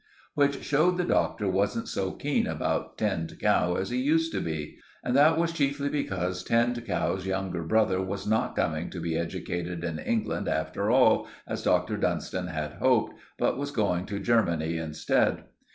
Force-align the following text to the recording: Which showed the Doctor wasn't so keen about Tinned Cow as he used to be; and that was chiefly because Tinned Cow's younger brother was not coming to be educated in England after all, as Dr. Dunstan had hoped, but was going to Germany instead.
Which 0.33 0.63
showed 0.63 0.97
the 0.97 1.03
Doctor 1.03 1.47
wasn't 1.47 1.87
so 1.87 2.13
keen 2.13 2.47
about 2.47 2.97
Tinned 2.97 3.37
Cow 3.39 3.75
as 3.75 3.91
he 3.91 3.99
used 3.99 4.31
to 4.31 4.41
be; 4.41 4.79
and 5.03 5.15
that 5.15 5.37
was 5.37 5.53
chiefly 5.53 5.89
because 5.89 6.43
Tinned 6.43 6.83
Cow's 6.87 7.27
younger 7.27 7.61
brother 7.61 8.01
was 8.01 8.25
not 8.25 8.55
coming 8.55 8.89
to 8.89 8.99
be 8.99 9.15
educated 9.15 9.83
in 9.83 9.99
England 9.99 10.47
after 10.47 10.89
all, 10.89 11.27
as 11.45 11.61
Dr. 11.61 11.97
Dunstan 11.97 12.47
had 12.47 12.73
hoped, 12.79 13.13
but 13.37 13.59
was 13.59 13.69
going 13.69 14.07
to 14.07 14.17
Germany 14.17 14.75
instead. 14.77 15.43